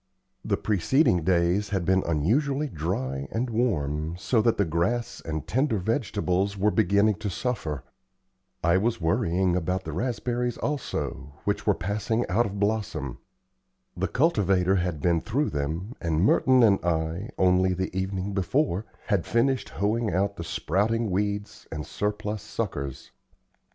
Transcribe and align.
The 0.43 0.57
preceding 0.57 1.21
days 1.23 1.69
had 1.69 1.85
been 1.85 2.01
unusually 2.07 2.67
dry 2.69 3.27
and 3.29 3.51
warm, 3.51 4.17
so 4.17 4.41
that 4.41 4.57
the 4.57 4.65
grass 4.65 5.21
and 5.23 5.45
tender 5.45 5.77
vegetables 5.77 6.57
were 6.57 6.71
beginning 6.71 7.19
to 7.19 7.29
suffer. 7.29 7.83
I 8.63 8.79
was 8.79 8.99
worrying 8.99 9.55
about 9.55 9.83
the 9.83 9.93
raspberries 9.93 10.57
also, 10.57 11.35
which 11.43 11.67
were 11.67 11.75
passing 11.75 12.27
out 12.29 12.47
of 12.47 12.59
blossom. 12.59 13.19
The 13.95 14.07
cultivator 14.07 14.77
had 14.77 15.01
been 15.01 15.21
through 15.21 15.51
them, 15.51 15.93
and 16.01 16.23
Merton 16.25 16.63
and 16.63 16.83
I, 16.83 17.29
only 17.37 17.75
the 17.75 17.95
evening 17.95 18.33
before, 18.33 18.87
had 19.05 19.27
finished 19.27 19.69
hoeing 19.69 20.11
out 20.11 20.35
the 20.35 20.43
sprouting 20.43 21.11
weeds 21.11 21.67
and 21.71 21.85
surplus 21.85 22.41
suckers. 22.41 23.11